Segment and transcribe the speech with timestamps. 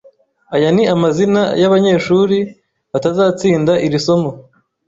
[0.55, 2.37] Aya ni amazina yabanyeshuri
[2.91, 4.31] batazatsinda iri somo.